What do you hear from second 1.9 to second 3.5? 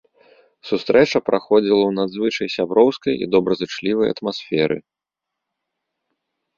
надзвычай сяброўскай і